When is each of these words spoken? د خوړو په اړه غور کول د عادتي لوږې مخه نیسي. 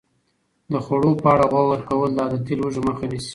د 0.71 0.73
خوړو 0.85 1.11
په 1.21 1.27
اړه 1.33 1.45
غور 1.53 1.79
کول 1.89 2.09
د 2.13 2.19
عادتي 2.25 2.53
لوږې 2.59 2.81
مخه 2.87 3.05
نیسي. 3.11 3.29